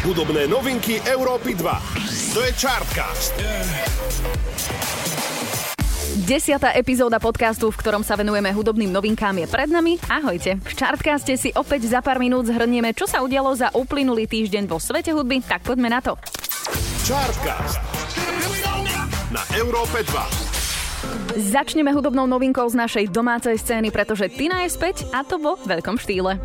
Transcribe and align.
Hudobné 0.00 0.48
novinky 0.48 0.96
Európy 1.04 1.52
2. 1.52 2.32
To 2.32 2.40
je 2.40 2.50
Chartcast. 2.56 3.36
Desiatá 6.24 6.72
epizóda 6.72 7.20
podcastu, 7.20 7.68
v 7.68 7.76
ktorom 7.76 8.00
sa 8.00 8.16
venujeme 8.16 8.48
hudobným 8.48 8.88
novinkám 8.88 9.44
je 9.44 9.46
pred 9.52 9.68
nami. 9.68 10.00
Ahojte. 10.08 10.56
V 10.56 10.72
Chartcaste 10.72 11.36
si 11.36 11.52
opäť 11.52 11.92
za 11.92 12.00
pár 12.00 12.16
minút 12.16 12.48
zhrnieme, 12.48 12.96
čo 12.96 13.04
sa 13.04 13.20
udialo 13.20 13.52
za 13.52 13.68
uplynulý 13.76 14.24
týždeň 14.24 14.72
vo 14.72 14.80
svete 14.80 15.12
hudby, 15.12 15.44
tak 15.44 15.68
poďme 15.68 15.92
na 15.92 16.00
to. 16.00 16.16
Chartcast. 17.04 17.76
Na 19.28 19.44
Európe 19.52 20.00
2. 20.00 21.44
Začneme 21.44 21.92
hudobnou 21.92 22.24
novinkou 22.24 22.64
z 22.72 22.76
našej 22.80 23.04
domácej 23.12 23.60
scény, 23.60 23.92
pretože 23.92 24.32
Tina 24.32 24.64
je 24.64 24.72
späť 24.72 25.04
a 25.12 25.20
to 25.28 25.36
vo 25.36 25.60
veľkom 25.60 26.00
štýle. 26.00 26.40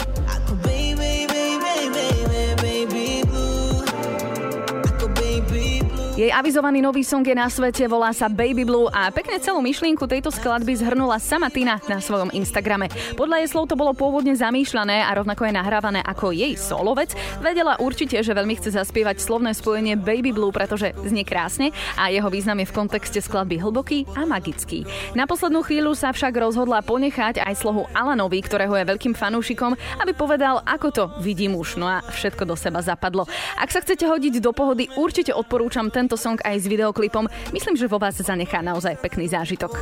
Jej 6.15 6.31
avizovaný 6.31 6.79
nový 6.79 7.03
song 7.03 7.27
je 7.27 7.35
na 7.35 7.51
svete, 7.51 7.91
volá 7.91 8.15
sa 8.15 8.31
Baby 8.31 8.63
Blue 8.63 8.87
a 8.87 9.11
pekne 9.11 9.35
celú 9.35 9.59
myšlienku 9.59 10.07
tejto 10.07 10.31
skladby 10.31 10.71
zhrnula 10.79 11.19
sama 11.19 11.51
Tina 11.51 11.75
na 11.91 11.99
svojom 11.99 12.31
Instagrame. 12.31 12.87
Podľa 13.19 13.43
jej 13.43 13.51
slov 13.51 13.67
to 13.67 13.75
bolo 13.75 13.91
pôvodne 13.91 14.31
zamýšľané 14.31 15.03
a 15.03 15.11
rovnako 15.11 15.43
je 15.43 15.59
nahrávané 15.59 15.99
ako 15.99 16.31
jej 16.31 16.55
solovec. 16.55 17.11
Vedela 17.43 17.75
určite, 17.83 18.15
že 18.23 18.31
veľmi 18.31 18.55
chce 18.55 18.79
zaspievať 18.79 19.19
slovné 19.19 19.51
spojenie 19.51 19.99
Baby 19.99 20.31
Blue, 20.31 20.55
pretože 20.55 20.95
znie 21.03 21.27
krásne 21.27 21.75
a 21.99 22.07
jeho 22.07 22.31
význam 22.31 22.63
je 22.63 22.71
v 22.71 22.75
kontexte 22.79 23.19
skladby 23.19 23.59
hlboký 23.59 24.07
a 24.15 24.23
magický. 24.23 24.87
Na 25.19 25.27
poslednú 25.27 25.67
chvíľu 25.67 25.99
sa 25.99 26.15
však 26.15 26.31
rozhodla 26.31 26.79
ponechať 26.79 27.43
aj 27.43 27.59
slohu 27.59 27.91
Alanovi, 27.91 28.39
ktorého 28.39 28.71
je 28.79 28.87
veľkým 28.87 29.19
fanúšikom, 29.19 29.75
aby 29.99 30.15
povedal, 30.15 30.63
ako 30.63 30.87
to 30.95 31.03
vidí 31.19 31.51
muž. 31.51 31.75
No 31.75 31.91
a 31.91 31.99
všetko 32.07 32.47
do 32.47 32.55
seba 32.55 32.79
zapadlo. 32.79 33.27
Ak 33.59 33.67
sa 33.67 33.83
chcete 33.83 34.07
hodiť 34.07 34.39
do 34.39 34.55
pohody, 34.55 34.87
určite 34.95 35.35
odporúčam 35.35 35.91
ten 35.91 36.04
tento 36.05 36.21
song 36.21 36.37
aj 36.45 36.61
s 36.61 36.69
videoklipom. 36.69 37.25
Myslím, 37.49 37.73
že 37.73 37.89
vo 37.89 37.97
vás 37.97 38.13
zanechá 38.13 38.61
naozaj 38.61 39.01
pekný 39.01 39.25
zážitok. 39.25 39.73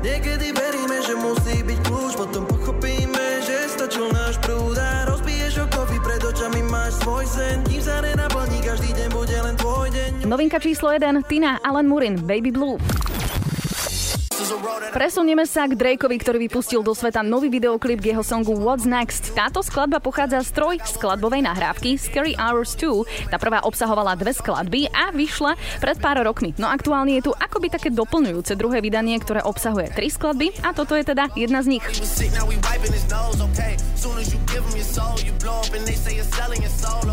Niekedy 0.00 0.56
veríme, 0.56 0.96
že 1.04 1.12
musí 1.20 1.60
byť 1.68 1.78
kľúč, 1.84 2.12
potom 2.16 2.48
pochopíme, 2.48 3.44
že 3.44 3.68
stačil 3.68 4.08
náš 4.08 4.40
prúd 4.40 4.80
a 4.80 5.04
rozbiješ 5.04 5.68
okovy 5.68 6.00
pred 6.00 6.22
očami 6.24 6.64
máš 6.64 6.96
svoj 7.04 7.28
sen, 7.28 7.60
kým 7.68 7.82
sa 7.84 8.00
nenaplní, 8.00 8.64
každý 8.64 8.88
deň 8.96 9.08
bude 9.12 9.36
len 9.36 9.54
tvoj 9.60 9.92
deň. 9.92 10.10
Novinka 10.24 10.56
číslo 10.56 10.96
1, 10.96 11.20
Tina 11.28 11.60
Alan 11.60 11.84
Murin, 11.84 12.16
Baby 12.24 12.48
Blue. 12.48 12.80
Presunieme 14.94 15.42
sa 15.50 15.66
k 15.66 15.74
Drakeovi, 15.74 16.16
ktorý 16.22 16.38
vypustil 16.46 16.78
do 16.86 16.94
sveta 16.94 17.26
nový 17.26 17.50
videoklip 17.50 17.98
k 17.98 18.14
jeho 18.14 18.22
songu 18.22 18.54
What's 18.54 18.86
Next. 18.86 19.34
Táto 19.34 19.66
skladba 19.66 19.98
pochádza 19.98 20.46
z 20.46 20.54
troj 20.54 20.76
skladbovej 20.78 21.42
nahrávky 21.42 21.98
Scary 21.98 22.38
Hours 22.38 22.78
2. 22.78 23.30
Tá 23.34 23.36
prvá 23.42 23.66
obsahovala 23.66 24.14
dve 24.14 24.30
skladby 24.30 24.94
a 24.94 25.10
vyšla 25.10 25.58
pred 25.82 25.98
pár 25.98 26.22
rokmi. 26.22 26.54
No 26.54 26.70
aktuálne 26.70 27.18
je 27.18 27.26
tu 27.26 27.32
akoby 27.34 27.66
také 27.66 27.90
doplňujúce 27.90 28.54
druhé 28.54 28.78
vydanie, 28.78 29.18
ktoré 29.18 29.42
obsahuje 29.42 29.90
tri 29.90 30.06
skladby 30.06 30.54
a 30.62 30.70
toto 30.70 30.94
je 30.94 31.02
teda 31.02 31.34
jedna 31.34 31.58
z 31.58 31.78
nich. 31.78 31.84
They 35.88 37.07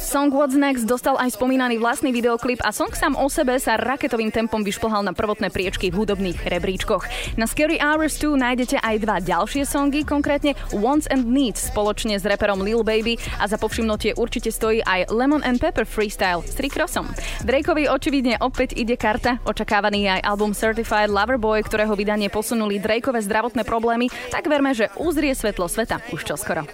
Song 0.00 0.32
What's 0.32 0.56
Next 0.56 0.88
dostal 0.88 1.20
aj 1.20 1.36
spomínaný 1.36 1.76
vlastný 1.76 2.08
videoklip 2.08 2.64
a 2.64 2.72
song 2.72 2.88
sám 2.96 3.20
o 3.20 3.28
sebe 3.28 3.60
sa 3.60 3.76
raketovým 3.76 4.32
tempom 4.32 4.64
vyšplhal 4.64 5.04
na 5.04 5.12
prvotné 5.12 5.52
priečky 5.52 5.92
v 5.92 6.00
hudobných 6.00 6.40
rebríčkoch. 6.40 7.04
Na 7.36 7.44
Scary 7.44 7.76
Hours 7.76 8.16
2 8.16 8.32
nájdete 8.32 8.80
aj 8.80 8.96
dva 8.96 9.20
ďalšie 9.20 9.68
songy, 9.68 10.08
konkrétne 10.08 10.56
Wants 10.72 11.04
and 11.12 11.28
Needs 11.28 11.68
spoločne 11.68 12.16
s 12.16 12.24
reperom 12.24 12.64
Lil 12.64 12.80
Baby 12.80 13.20
a 13.36 13.44
za 13.44 13.60
povšimnutie 13.60 14.16
určite 14.16 14.48
stojí 14.48 14.80
aj 14.80 15.12
Lemon 15.12 15.44
and 15.44 15.60
Pepper 15.60 15.84
Freestyle 15.84 16.40
s 16.48 16.56
Rick 16.56 16.80
Rossom. 16.80 17.04
Drakeovi 17.44 17.92
očividne 17.92 18.40
opäť 18.40 18.80
ide 18.80 18.96
karta, 18.96 19.36
očakávaný 19.44 20.16
aj 20.16 20.24
album 20.24 20.56
Certified 20.56 21.12
Lover 21.12 21.36
Boy, 21.36 21.60
ktorého 21.60 21.92
vydanie 21.92 22.32
posunuli 22.32 22.80
Drakeové 22.80 23.20
zdravotné 23.20 23.68
problémy, 23.68 24.08
tak 24.32 24.48
verme, 24.48 24.72
že 24.72 24.88
uzrie 24.96 25.36
svetlo 25.36 25.68
sveta 25.68 26.00
už 26.08 26.24
čoskoro. 26.24 26.64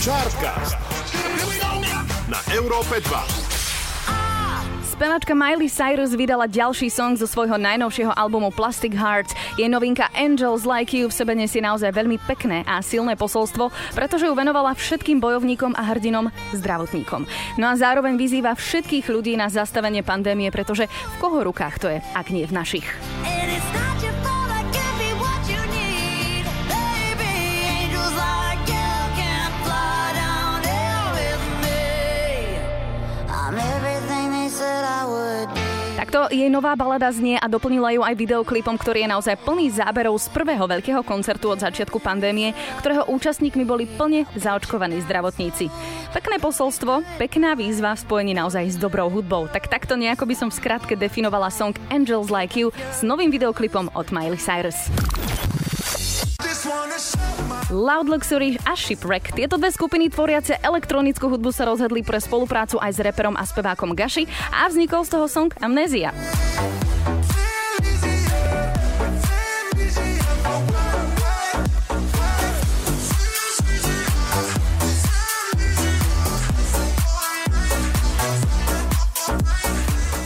Chartcast 0.00 0.97
na 2.28 2.40
Európe 2.52 3.00
2. 3.00 3.48
Spevačka 4.84 5.32
Miley 5.32 5.70
Cyrus 5.70 6.12
vydala 6.12 6.44
ďalší 6.44 6.92
song 6.92 7.16
zo 7.16 7.24
svojho 7.24 7.56
najnovšieho 7.56 8.12
albumu 8.12 8.52
Plastic 8.52 8.92
Hearts. 8.92 9.32
Jej 9.56 9.70
novinka 9.70 10.10
Angels 10.12 10.68
Like 10.68 10.92
You 10.92 11.08
v 11.08 11.14
sebe 11.14 11.32
nesie 11.32 11.64
naozaj 11.64 11.88
veľmi 11.94 12.18
pekné 12.26 12.66
a 12.68 12.84
silné 12.84 13.14
posolstvo, 13.14 13.72
pretože 13.94 14.26
ju 14.28 14.34
venovala 14.36 14.76
všetkým 14.76 15.22
bojovníkom 15.22 15.72
a 15.78 15.88
hrdinom 15.94 16.28
zdravotníkom. 16.52 17.24
No 17.56 17.70
a 17.70 17.78
zároveň 17.78 18.18
vyzýva 18.18 18.58
všetkých 18.58 19.08
ľudí 19.08 19.38
na 19.38 19.48
zastavenie 19.48 20.04
pandémie, 20.04 20.52
pretože 20.52 20.90
v 20.90 21.14
koho 21.22 21.46
rukách 21.46 21.74
to 21.80 21.86
je, 21.88 22.02
ak 22.12 22.28
nie 22.34 22.44
v 22.44 22.52
našich. 22.58 22.84
Takto 36.18 36.34
jej 36.34 36.50
nová 36.50 36.74
balada 36.74 37.06
znie 37.14 37.38
a 37.38 37.46
doplnila 37.46 37.94
ju 37.94 38.02
aj 38.02 38.18
videoklipom, 38.18 38.74
ktorý 38.74 39.06
je 39.06 39.12
naozaj 39.14 39.38
plný 39.38 39.70
záberov 39.70 40.18
z 40.18 40.26
prvého 40.34 40.66
veľkého 40.66 41.06
koncertu 41.06 41.46
od 41.46 41.62
začiatku 41.62 42.02
pandémie, 42.02 42.58
ktorého 42.82 43.06
účastníkmi 43.06 43.62
boli 43.62 43.86
plne 43.86 44.26
zaočkovaní 44.34 44.98
zdravotníci. 45.06 45.70
Pekné 46.10 46.42
posolstvo, 46.42 47.06
pekná 47.22 47.54
výzva 47.54 47.94
v 47.94 48.02
spojení 48.02 48.34
naozaj 48.34 48.66
s 48.66 48.74
dobrou 48.82 49.06
hudbou. 49.06 49.46
Tak 49.46 49.70
takto 49.70 49.94
nejako 49.94 50.26
by 50.26 50.34
som 50.34 50.48
v 50.50 50.58
skratke 50.58 50.98
definovala 50.98 51.54
song 51.54 51.78
Angels 51.86 52.34
Like 52.34 52.58
You 52.58 52.74
s 52.74 53.06
novým 53.06 53.30
videoklipom 53.30 53.94
od 53.94 54.10
Miley 54.10 54.42
Cyrus. 54.42 54.90
Loud 57.68 58.08
Luxury 58.08 58.56
a 58.64 58.72
Shipwreck. 58.72 59.36
Tieto 59.36 59.60
dve 59.60 59.68
skupiny 59.68 60.08
tvoriace 60.08 60.56
elektronickú 60.64 61.28
hudbu 61.28 61.52
sa 61.52 61.68
rozhodli 61.68 62.00
pre 62.00 62.16
spoluprácu 62.16 62.80
aj 62.80 62.96
s 62.96 63.00
reperom 63.04 63.36
a 63.36 63.44
spevákom 63.44 63.92
Gashi 63.92 64.24
a 64.56 64.72
vznikol 64.72 65.04
z 65.04 65.10
toho 65.12 65.26
song 65.28 65.52
Amnesia. 65.60 66.16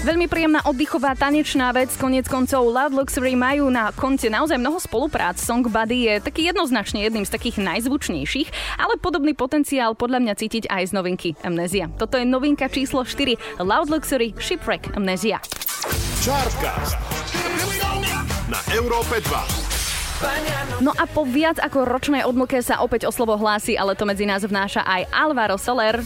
Veľmi 0.03 0.27
príjemná 0.27 0.67
oddychová 0.67 1.15
tanečná 1.15 1.71
vec, 1.71 1.95
konec 1.95 2.27
koncov 2.27 2.67
Loud 2.67 2.91
Luxury 2.91 3.39
majú 3.39 3.71
na 3.71 3.95
konci 3.95 4.27
naozaj 4.27 4.59
mnoho 4.59 4.83
spoluprác. 4.83 5.39
Song 5.39 5.63
Buddy 5.63 6.11
je 6.11 6.15
taký 6.19 6.51
jednoznačne 6.51 7.07
jedným 7.07 7.23
z 7.23 7.31
takých 7.31 7.63
najzvučnejších, 7.63 8.83
ale 8.83 8.99
podobný 8.99 9.31
potenciál 9.39 9.95
podľa 9.95 10.27
mňa 10.27 10.35
cítiť 10.35 10.65
aj 10.67 10.91
z 10.91 10.93
novinky 10.99 11.29
Amnesia. 11.47 11.87
Toto 12.03 12.19
je 12.19 12.27
novinka 12.27 12.67
číslo 12.67 13.07
4 13.07 13.63
Loud 13.63 13.95
Luxury 13.95 14.35
Shipwreck 14.43 14.91
Amnesia. 14.99 15.39
Chartcast 16.19 16.99
na 18.51 18.59
Európe 18.75 19.23
2. 19.23 20.83
No 20.83 20.91
a 20.99 21.07
po 21.07 21.23
viac 21.23 21.63
ako 21.63 21.87
ročnej 21.87 22.27
odmlke 22.27 22.59
sa 22.59 22.83
opäť 22.83 23.07
o 23.07 23.15
slovo 23.15 23.39
hlási, 23.39 23.79
ale 23.79 23.95
to 23.95 24.03
medzi 24.03 24.27
nás 24.27 24.43
vnáša 24.43 24.83
aj 24.83 25.15
Alvaro 25.15 25.55
Soler. 25.63 26.03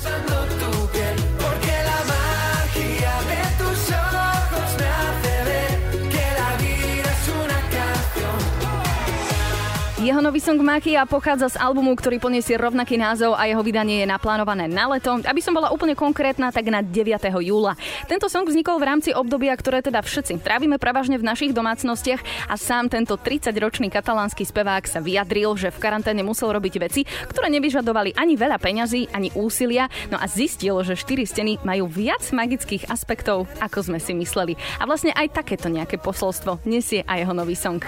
Jeho 10.06 10.22
nový 10.22 10.38
song 10.38 10.62
Machia 10.62 11.02
pochádza 11.02 11.50
z 11.50 11.56
albumu, 11.58 11.91
ktorý 11.98 12.22
poniesie 12.22 12.54
rovnaký 12.54 12.94
názov 12.94 13.34
a 13.34 13.50
jeho 13.50 13.58
vydanie 13.58 14.06
je 14.06 14.06
naplánované 14.06 14.70
na 14.70 14.86
leto. 14.86 15.18
Aby 15.26 15.42
som 15.42 15.50
bola 15.50 15.74
úplne 15.74 15.98
konkrétna, 15.98 16.54
tak 16.54 16.70
na 16.70 16.78
9. 16.78 17.26
júla. 17.42 17.74
Tento 18.06 18.30
song 18.30 18.47
vznikol 18.47 18.78
v 18.78 18.86
rámci 18.86 19.10
obdobia, 19.10 19.50
ktoré 19.58 19.82
teda 19.82 20.06
všetci 20.06 20.38
trávime 20.47 20.78
prevažne 20.78 21.18
v 21.18 21.26
našich 21.26 21.50
domácnostiach 21.50 22.22
a 22.47 22.54
sám 22.54 22.86
tento 22.86 23.18
30-ročný 23.18 23.91
katalánsky 23.91 24.47
spevák 24.47 24.86
sa 24.86 25.03
vyjadril, 25.03 25.58
že 25.58 25.74
v 25.74 25.82
karanténe 25.82 26.22
musel 26.22 26.54
robiť 26.54 26.74
veci, 26.78 27.02
ktoré 27.02 27.50
nevyžadovali 27.59 28.14
ani 28.14 28.38
veľa 28.38 28.62
peňazí, 28.62 29.10
ani 29.10 29.34
úsilia, 29.34 29.91
no 30.14 30.22
a 30.22 30.30
zistil, 30.30 30.86
že 30.86 30.94
štyri 30.94 31.26
steny 31.26 31.59
majú 31.66 31.91
viac 31.91 32.22
magických 32.30 32.86
aspektov, 32.94 33.50
ako 33.59 33.91
sme 33.91 33.98
si 33.98 34.14
mysleli. 34.14 34.54
A 34.78 34.86
vlastne 34.86 35.10
aj 35.18 35.42
takéto 35.42 35.66
nejaké 35.66 35.98
posolstvo 35.98 36.62
nesie 36.62 37.02
aj 37.10 37.26
jeho 37.26 37.34
nový 37.34 37.59
song. 37.59 37.82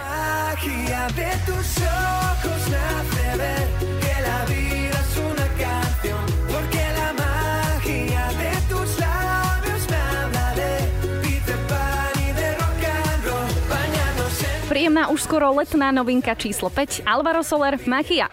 Magia 0.49 1.06
de 1.15 1.31
tus 1.45 1.77
ojos 1.85 2.61
me 2.71 3.37
ver 3.37 3.69
que 4.00 4.15
la 4.23 4.45
vida 4.47 4.99
es 5.05 5.17
una 5.19 5.47
canción, 5.61 6.25
porque 6.50 6.83
la 6.97 7.12
magia 7.12 8.25
de 8.33 8.53
tus 8.67 8.99
labios 8.99 9.83
me 9.91 9.97
habla 9.97 10.55
de 10.55 10.73
Peter 11.21 11.59
Pan 11.69 12.15
y 12.27 12.33
de 12.33 12.55
rock 12.56 12.83
and 12.89 13.25
roll, 13.27 13.53
bañarnos 13.69 14.43
en... 14.43 14.69
Príjemná 14.71 15.11
už 15.11 15.21
skoro 15.29 15.53
letná 15.53 15.93
novinka 15.93 16.35
číslo 16.35 16.71
5, 16.71 17.03
Alvaro 17.05 17.43
Soler, 17.43 17.77
Magia. 17.87 18.31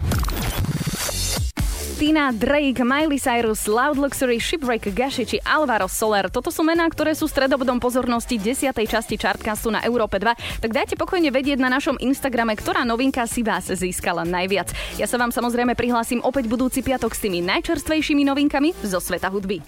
Tina, 1.96 2.36
Drake, 2.36 2.84
Miley 2.84 3.16
Cyrus, 3.16 3.72
Loud 3.72 3.96
Luxury, 3.96 4.36
Shipwreck, 4.36 4.92
Gashi 4.92 5.24
či 5.24 5.40
Alvaro 5.48 5.88
Soler. 5.88 6.28
Toto 6.28 6.52
sú 6.52 6.60
mená, 6.60 6.84
ktoré 6.92 7.16
sú 7.16 7.24
stredobodom 7.24 7.80
pozornosti 7.80 8.36
10. 8.36 8.76
časti 8.84 9.16
Chartcastu 9.16 9.72
na 9.72 9.80
Európe 9.80 10.20
2. 10.20 10.60
Tak 10.60 10.72
dajte 10.76 11.00
pokojne 11.00 11.32
vedieť 11.32 11.56
na 11.56 11.72
našom 11.72 11.96
Instagrame, 12.04 12.60
ktorá 12.60 12.84
novinka 12.84 13.24
si 13.32 13.48
vás 13.48 13.72
získala 13.72 14.28
najviac. 14.28 14.76
Ja 15.00 15.08
sa 15.08 15.16
vám 15.16 15.32
samozrejme 15.32 15.72
prihlásim 15.80 16.20
opäť 16.20 16.52
budúci 16.52 16.84
piatok 16.84 17.16
s 17.16 17.24
tými 17.24 17.40
najčerstvejšími 17.48 18.28
novinkami 18.28 18.76
zo 18.84 19.00
sveta 19.00 19.32
hudby. 19.32 19.64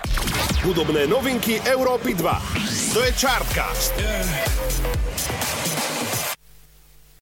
Hudobné 0.68 1.07
novinky 1.07 1.63
Európy 1.63 2.12
2. 2.12 2.91
To 2.91 3.00
je 3.07 3.12
Chartcast. 3.15 3.95
Yeah. 4.03 5.86